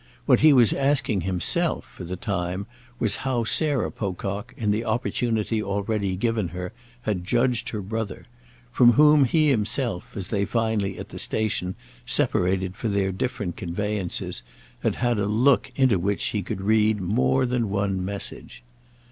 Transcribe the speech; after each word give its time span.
What 0.25 0.39
he 0.39 0.51
was 0.51 0.73
asking 0.73 1.21
himself 1.21 1.85
for 1.85 2.05
the 2.05 2.15
time 2.15 2.65
was 2.97 3.17
how 3.17 3.43
Sarah 3.43 3.91
Pocock, 3.91 4.51
in 4.57 4.71
the 4.71 4.83
opportunity 4.83 5.61
already 5.61 6.15
given 6.15 6.47
her, 6.47 6.73
had 7.03 7.23
judged 7.23 7.69
her 7.69 7.81
brother—from 7.83 8.93
whom 8.93 9.25
he 9.25 9.49
himself, 9.49 10.17
as 10.17 10.29
they 10.29 10.43
finally, 10.43 10.97
at 10.97 11.09
the 11.09 11.19
station, 11.19 11.75
separated 12.03 12.75
for 12.75 12.87
their 12.89 13.11
different 13.11 13.55
conveyances, 13.57 14.41
had 14.81 14.95
had 14.95 15.19
a 15.19 15.27
look 15.27 15.71
into 15.75 15.99
which 15.99 16.25
he 16.29 16.41
could 16.41 16.61
read 16.61 16.99
more 16.99 17.45
than 17.45 17.69
one 17.69 18.03
message. 18.03 18.63